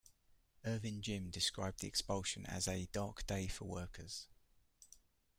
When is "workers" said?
3.65-4.27